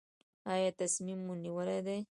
ایا 0.51 0.69
تصمیم 0.79 1.19
مو 1.25 1.33
نیولی 1.43 1.79
دی؟ 1.87 1.97